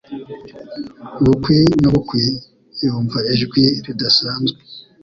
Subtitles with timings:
[1.25, 2.21] Bukwi na bukwi
[2.83, 4.59] yumva ijwi ridasanzwe